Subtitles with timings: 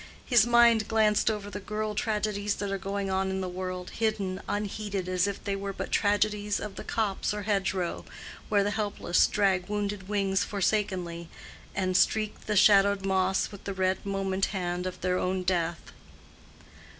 [0.25, 4.41] His mind glanced over the girl tragedies that are going on in the world, hidden,
[4.49, 8.03] unheeded, as if they were but tragedies of the copse or hedgerow,
[8.49, 11.29] where the helpless drag wounded wings forsakenly,
[11.75, 15.91] and streak the shadowed moss with the red moment hand of their own death.